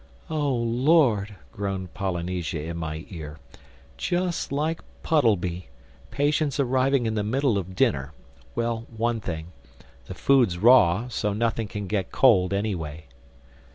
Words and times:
"Oh 0.31 0.55
Lord!" 0.55 1.35
groaned 1.51 1.93
Polynesia 1.93 2.63
in 2.63 2.77
my 2.77 3.05
ear—"Just 3.11 4.51
like 4.51 4.81
Puddleby: 5.03 5.67
patients 6.09 6.59
arriving 6.59 7.05
in 7.05 7.13
the 7.13 7.21
middle 7.23 7.55
of 7.55 7.75
dinner. 7.75 8.11
Well, 8.55 8.87
one 8.97 9.21
thing: 9.21 9.51
the 10.07 10.15
food's 10.15 10.57
raw, 10.57 11.07
so 11.09 11.33
nothing 11.33 11.67
can 11.67 11.85
get 11.85 12.11
cold 12.11 12.51
anyway." 12.51 13.05